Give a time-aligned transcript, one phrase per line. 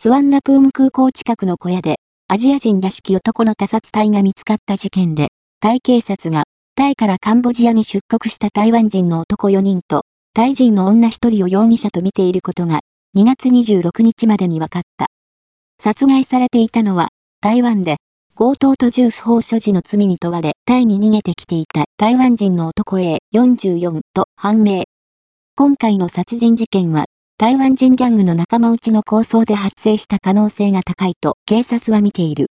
[0.00, 1.96] スワンナプーム空港近くの小屋で、
[2.28, 6.44] アジア人らしき男の他殺体が見つかった事件で、タイ警察が、
[6.76, 10.02] タイからカンボジアに出国した台湾人の男4人と、
[10.34, 12.78] タイ人の女1人を容疑者と見ていることが、
[13.16, 15.08] 2月26日までに分かった。
[15.82, 17.08] 殺害されていたのは、
[17.40, 17.96] 台湾で、
[18.36, 24.84] 強盗と銃不法所持の罪に問われ、タイに逃げてきていた台湾人の男 A44 と判明。
[25.56, 27.06] 今回の殺人事件は、
[27.40, 32.46] 台湾人ギャングの仲間内の抗争で発生した可能性が高いと警察は見ている。